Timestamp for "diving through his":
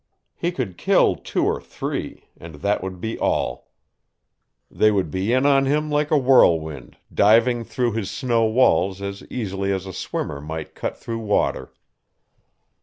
7.13-8.09